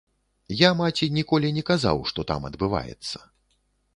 [0.59, 3.17] Я маці ніколі не казаў, што там адбываецца.